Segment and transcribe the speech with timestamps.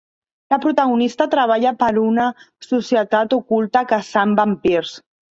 [0.51, 2.25] La protagonista treballa per a una
[2.67, 4.95] societat oculta caçant vampirs.